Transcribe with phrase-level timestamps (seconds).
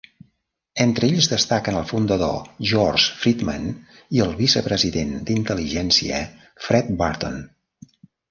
[0.83, 3.67] Entre ells destaquen el fundador George Friedman
[4.19, 6.23] i el vicepresident d'intel·ligència
[6.69, 7.37] Fred Burton.